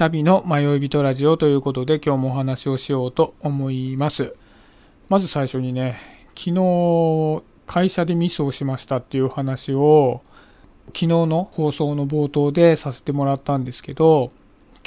[0.00, 4.34] シャビの迷い人ラジオということで今日もお話をしようと思います。
[5.10, 10.22] まず最初にね、昨日会社でミスをしましたっていう話を
[10.86, 14.32] 昨日の放送の冒頭でさせてもらったんですけど、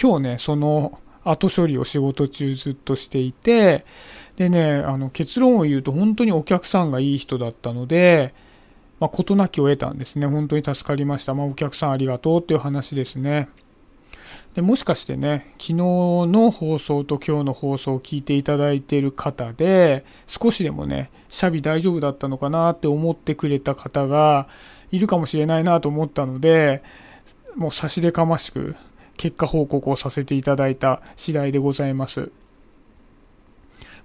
[0.02, 3.86] 今日ね、その後処理を仕事中ずっとしていて、
[4.38, 8.34] でね、あの結論を言うと本当にお客さんがいい人だったので、
[9.00, 10.25] まあ、事なきを得たんですね。
[10.25, 11.36] 本当に助かりました。
[11.36, 13.48] まあ、お客さんありがとうっていう話ですね。
[14.56, 24.47] でもしかしてね、昨日の放送と今日の放送を聞いていただいている方で、少しでもね、シャビ大丈夫だったのかなって思ってくれた方が
[24.92, 26.84] いるかもしれないなと思ったので、
[27.56, 28.75] もう差し出かましく
[29.18, 32.31] 結果報告をさせていただいた次第でございます。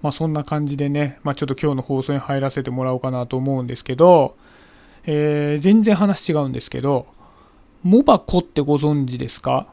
[0.01, 4.34] まあそんな感じでね、まあちょっと今日の放送に入らせてもらおうかなと思うんですけど、
[5.05, 7.06] えー、全然話違うんですけど、
[7.83, 9.67] モバコってご存知ですか？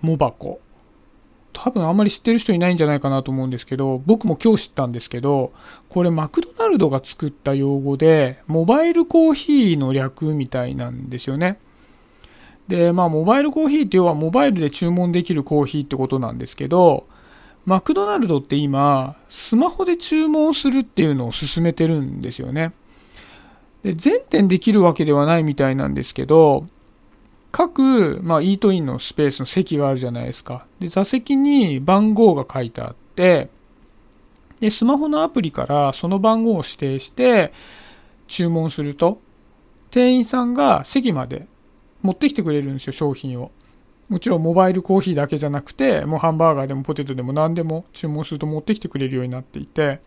[0.00, 0.60] モバコ。
[1.52, 5.52] 多分あんまり知ってる人いないんじゃないかなと思うんですけど、僕も今日知ったんですけど、
[5.88, 11.58] これマクドナルドが作った用語で、モバイルコーヒーの略みたいなんですよね。
[12.68, 17.06] で、まあ、モバイルコーヒーって要はモバイルで注文できるコーヒーってことなんですけど、
[17.64, 22.72] マクドナルドって今、スマホで注文するっていうのを進めてるんですよね。
[23.82, 26.66] で全店できるわけではないみたいなんですけど、
[27.50, 30.66] 各、まあ、イートインのスペースの席があるじゃないですか。
[30.80, 33.48] で、座席に番号が書いてあって、
[34.60, 37.52] で、スマホのアプリからその番号を指定して
[38.26, 39.20] 注文すると、
[39.90, 41.46] 店員さんが席まで
[42.02, 43.50] 持ってきてくれるんですよ、商品を。
[44.08, 50.00] もちろんモバイルコーヒーだけじゃなくて、もうハンバーガーでもポテトでも何でも注文すると持ってきてくれるようになっていて、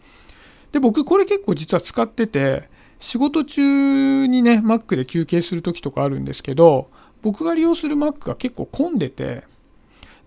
[0.72, 2.69] で、僕これ結構実は使ってて、
[3.00, 6.89] 仕事中にね、Mac で休憩する時とかあるんですけど、
[7.22, 9.44] 僕が利用する Mac が結構混んでて、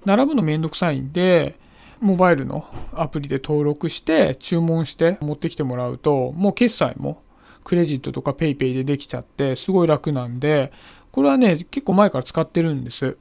[0.05, 1.59] 並ぶのめんどくさいんで、
[2.01, 7.23] モバイルのアプリで登録して注文して持ってきてもらうと、もう決済も
[7.65, 10.73] クレジットとか PayPay でできちゃってすごい楽なんで、
[11.13, 13.17] これはね、結構前から使ってるんです。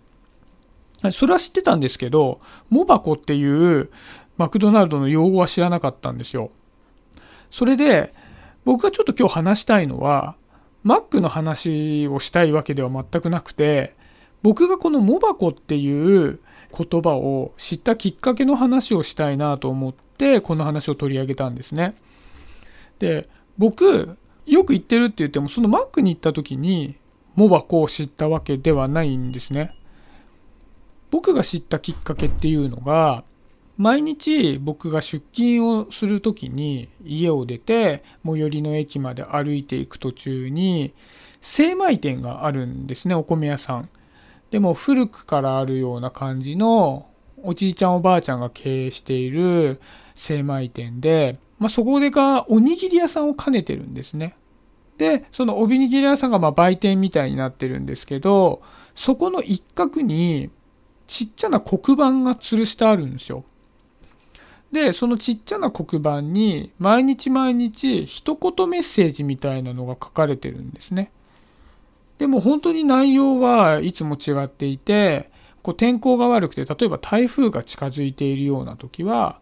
[1.12, 3.90] それは知ってたんですけど、モバコっていう
[4.38, 6.52] マクドナルドの用語は知らなかったんですよ。
[7.52, 8.14] それで、
[8.66, 10.36] 僕がちょっと今日話したいのは、
[10.86, 13.96] Mac の話をしたいわけでは全くなくて、
[14.42, 16.40] 僕がこのモバコっていう
[16.78, 21.96] 言葉を知ったきっかけの話をしたいなと思って、この話を取り上げたんですね。
[23.00, 26.98] で、僕、よく言ってるって言っても、その Mac に行った時に、
[27.36, 29.76] モバコを知ったわけではないんですね。
[31.12, 33.24] 僕が知ったきっかけっていうのが、
[33.78, 40.94] 毎日僕が出勤をする時に家を出て最寄りの駅まで歩いていく途中に
[41.42, 43.90] 精米店があるんですねお米屋さん。
[44.52, 47.08] でも古くからあるような感じの
[47.42, 49.82] おじいちゃんおばあちゃんが経営している
[50.16, 54.36] 精米店で、まあ、そこでがおにぎり屋さんを兼ねてるんですね。
[54.98, 58.62] でそのおにぎり屋さんがま売店みたいになってるんですけど
[58.94, 60.52] そこの一角に
[61.08, 63.44] ちっちゃな黒板が吊るしてあるんですよ。
[64.74, 71.12] で、そのちっちゃな黒板に毎日毎日一言メッセージみたいなのが書かれてるんですね。
[72.18, 75.30] でも本当に内容はいつも違っていて、
[75.62, 79.40] こう天候が悪くて、例えば台風が近づいているような時は、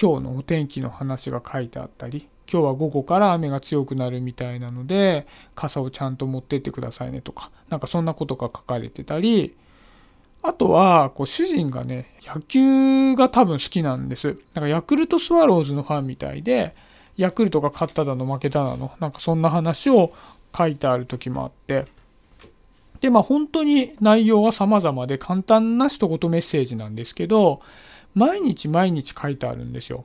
[0.00, 9.56] 今日のお天気の話が書いてあったり、今日は午後から雨が強くなるみたいなので、傘をちゃんと持ってってくださいねとか、なんかそんなことが書かれてたり、
[10.46, 14.36] あとは、こう、主人がね、野球が多分好きなんです。
[14.52, 16.76] なんかヤクルトスワローズのファンみたいで、
[17.16, 20.12] ヤクルトが勝っただの負けただの、なんかそんな話を
[20.54, 21.86] 書いてある時もあって、
[23.00, 27.62] で、まあ本当に内容は様々で簡単な一言メッセージなんですけど、
[28.14, 30.04] 毎日毎日書いてあるんですよ。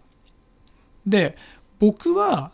[1.06, 1.36] で、
[1.80, 2.52] 僕は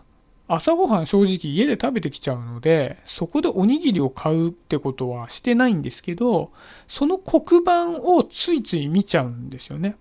[0.47, 6.51] 朝ごはん正直家で食べてきちゃうので、そこでおにぎりを買うってことはしてないんですけど、
[6.87, 9.97] その黒板をついつい見ちゃうんですよね。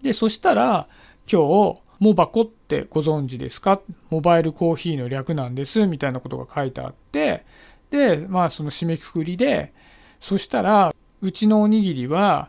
[0.00, 0.88] で、そしたら、
[1.30, 3.80] 今日、モバコってご存知ですか？
[4.10, 7.44] モバイルコーヒーの略なんです、みたいなことが書いてあって、
[7.90, 9.72] で、まあその締めくくりで、
[10.18, 12.48] そしたら、うちのおにぎりは、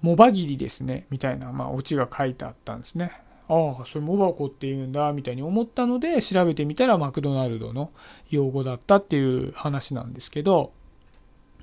[0.00, 3.12] モバギリですね、みたいな、まあオチが書いてあったんですね。
[3.48, 7.90] ああ、それモバコって言うんだ、みたいに思ったので、調べてみたらマクドナルドの
[8.30, 10.72] 用語だったっていう話なんですけど、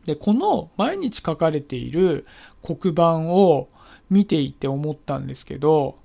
[0.06, 2.26] で、この毎日書かれている
[2.64, 3.70] 黒板を
[4.10, 5.96] 見ていて思ったんですけど、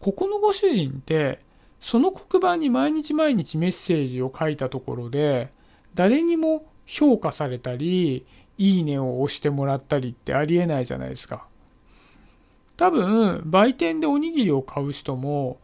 [0.00, 1.40] ここのご主人って、
[1.80, 5.50] その黒板に毎日毎日メッセージを書いたところで、
[5.94, 11.46] 誰にも評価されたり、いいねを押してもらったりってありえないじゃないですか。
[12.78, 15.58] 多分、売店でおにぎりを買う人も、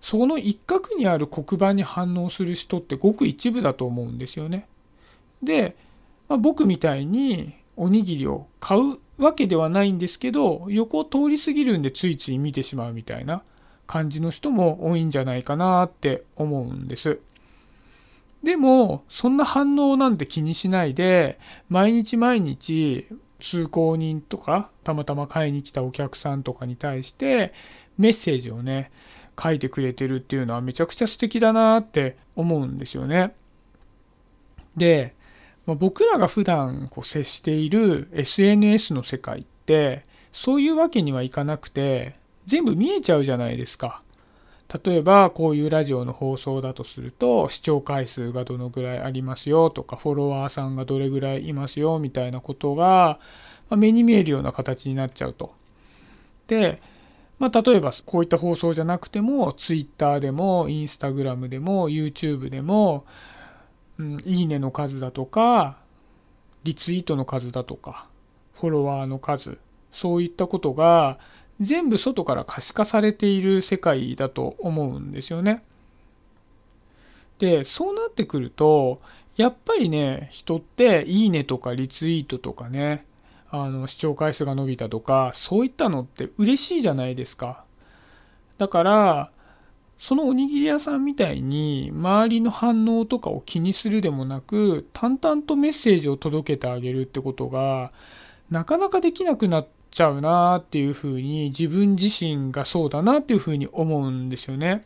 [0.00, 4.66] その一角にある黒板に反応する人ってごく一部だと思うんですよね。
[5.42, 5.76] で、
[6.28, 13.42] まあ、僕みたいにおにぎりを買うわけではないんですけど、横を通り過ぎるんでついつい見てしまうみたいな
[13.88, 17.18] 感じの人も多いんじゃないかなって思うんです。
[18.44, 23.08] でも、そんな反応なんて気にしないで、毎日毎日
[23.40, 27.52] 通行人とか、たまたま買いに来たお客さんとかに対して
[27.98, 28.90] メッセージをね、
[29.40, 33.34] 書いてくれてるっていうのはめちゃくちゃ素敵だなって思うんですよね。
[34.76, 35.14] で、
[35.66, 42.14] まあ、僕らが普段こう接している SNS の世界ってそういうわけにはいかなくて
[42.46, 44.02] 全部見えちゃうじゃないですか。
[44.84, 53.18] 例えばこういうラジオの放送だとすると視聴回数がどのぐらいありますよとかフォロワーさんがどれぐらいいますよみたいなことが
[53.70, 55.54] 目に見えるような形になっちゃうと。
[56.46, 56.80] で、
[57.38, 63.04] まあ、例えばこういった放送じゃなくても Twitter でも Instagram でも YouTube でも、
[63.98, 65.78] うん、いいねの数だとか
[66.62, 68.06] リツイートの数だとか
[68.54, 69.58] フォロワーの数
[69.90, 71.18] そういったことが
[71.60, 75.62] 全部外から可視化されている世界だと思うんですよね。
[77.38, 79.00] で、そうなってくると、
[79.36, 83.06] やっぱりね、人っていいねとかリツイートとかね、
[83.50, 87.64] あの視聴回数が伸びたとか、そういったのって嬉しいじゃないですか。
[88.58, 89.30] だから、
[89.98, 97.92] そのおにぎり屋さんみたいに周りの反応とかを気にするでもなく淡々とメッセージを届けてあげるってことが
[98.48, 104.84] なかなかできなくなってちゃうなっていうふうに自分自身がそうだなっていうふうに思うんですよね。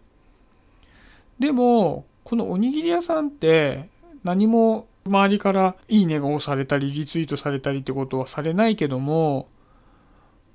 [1.38, 3.88] でもこのおにぎり屋さんって
[4.22, 9.48] 何も周りからいいねが押されたりリツイートされたりってことはされないけども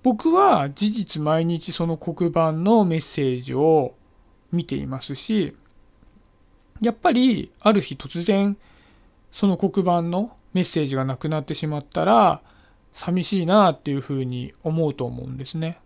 [0.01, 3.93] 僕は事実毎日その黒板のメッセージを
[4.51, 5.55] 見ていますし
[6.81, 8.57] やっぱりある日突然
[9.31, 12.41] その黒板のメッセージがなくなってしまったら
[12.99, 15.79] 寂しいなっていうふうに思うと思うんですね。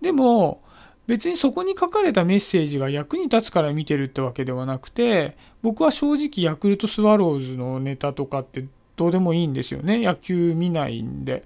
[0.00, 0.60] でも
[1.06, 8.66] 別にそこに書かれたメッセージが役に立つから見てるってわけではなくて僕は正直ヤクルトスワローズのネタとかって
[8.96, 11.44] どうでもいいんですよね野球見ないんで。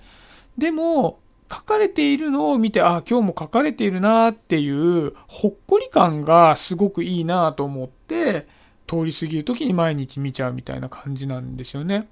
[0.56, 1.18] でも
[1.52, 8.46] 書かれているのを見てあ今日も書かれているなっていうほっこり感がすごくいいなと思って
[8.86, 12.08] 通り過ぎる時に毎日見ちゃうみたいな感じなんですよね。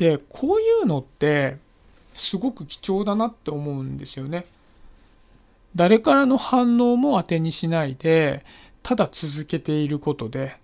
[0.00, 1.58] でこういうのって
[2.14, 4.46] すごく貴重だなって思うんですよね。
[5.76, 8.42] 誰からの反応も当てにしないで
[8.82, 10.56] ただ続けていることで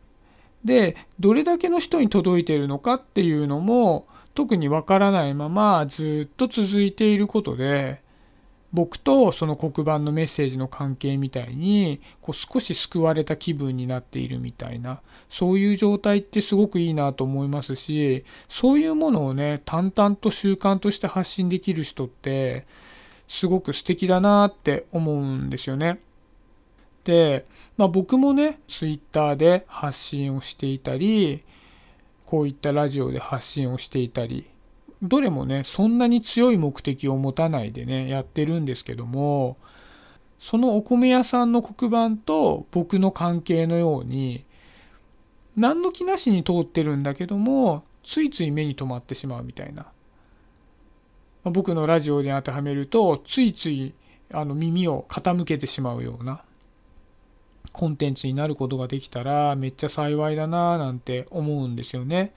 [0.65, 8.00] でどれだけの人に届いているのかっていうのも特にわからないままずっと続いていることで
[8.76, 15.00] 僕とその黒板のメッセージの関係みたいにこう少し救われた気分になっているみたいな
[15.31, 22.67] そういう状態ってすごくいいなと思いますしそういうものをね淡々と習慣として発信できる人って
[23.28, 25.99] すごく素敵だなって思うんですよね。
[27.05, 27.46] で、
[27.78, 31.43] まあ、僕もね twitter で発信をしていたり
[32.26, 34.50] こういったラジオで発信をしていたり
[35.03, 39.57] どれもねそんなに強い目的を持たないでねやってるんですけども
[40.38, 44.45] そのお米屋さんの黒板と僕の関係のように
[45.57, 49.87] 何の気なしに通ってるんだけどもついつい目に留まってしまうみたいな
[51.45, 53.95] 僕のラジオに当てはめるとついつい
[54.33, 56.43] あの耳を傾けてしまうような
[57.73, 62.33] コンテンツになることができたらめっちゃ幸いだななんて思うんですよね。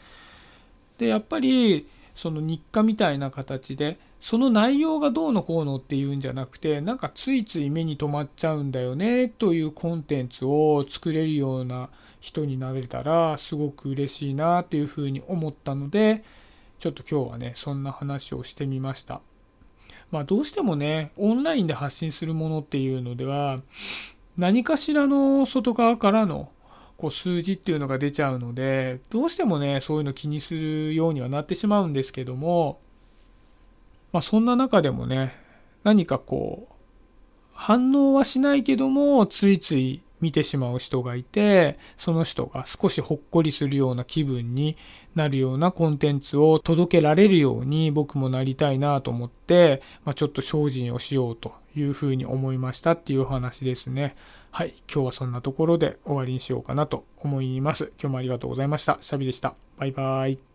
[0.98, 1.88] でやっぱり
[2.20, 11.88] その日課みたいな形でその内容がどうのこうのっていうんじゃなくてなんかついつい目に留まっちゃうんだよねというコンテンツを作れるような
[12.20, 16.26] 人になれたらすごく嬉しいなというふうに思ったので
[16.80, 19.22] ちょっと今日はねそんな話をしてみました。
[20.12, 23.62] まあどうしてもねオンラインで発信するものっていうのでは
[24.36, 26.52] 何かしらの外側からの
[27.00, 32.82] こう数字っていうのが出ちゃうので、どうしてもね、そういうの気にするようにはなってしまうんですけども、
[34.12, 35.34] まあそんな中でもね、
[35.86, 36.74] 何かこう、
[37.53, 44.78] 反応はしないけども、ついつい見てしまう人がいて、その人が少しほっこりするような気分に
[45.16, 54.16] なるようなコンテンツを届けられるように僕もなりたいなと思って、まあ、ちょっと精進をしようというふうに思いましたっていうお話ですね。
[54.52, 54.74] はい。
[54.92, 57.92] 今日はそんなところで終わりにしようかなと思います。
[58.00, 58.98] 今日もありがとうございました。
[59.02, 59.56] シャビでした。
[59.78, 60.49] バイバイ。